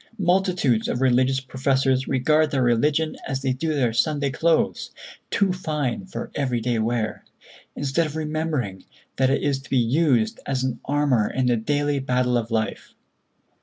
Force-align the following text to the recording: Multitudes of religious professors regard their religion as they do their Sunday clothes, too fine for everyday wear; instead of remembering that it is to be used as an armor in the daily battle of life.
Multitudes 0.17 0.87
of 0.87 0.99
religious 0.99 1.39
professors 1.39 2.07
regard 2.07 2.49
their 2.49 2.63
religion 2.63 3.17
as 3.27 3.43
they 3.43 3.53
do 3.53 3.75
their 3.75 3.93
Sunday 3.93 4.31
clothes, 4.31 4.89
too 5.29 5.53
fine 5.53 6.07
for 6.07 6.31
everyday 6.33 6.79
wear; 6.79 7.23
instead 7.75 8.07
of 8.07 8.15
remembering 8.15 8.83
that 9.17 9.29
it 9.29 9.43
is 9.43 9.59
to 9.59 9.69
be 9.69 9.77
used 9.77 10.39
as 10.47 10.63
an 10.63 10.79
armor 10.85 11.29
in 11.29 11.45
the 11.45 11.55
daily 11.55 11.99
battle 11.99 12.35
of 12.35 12.49
life. 12.49 12.95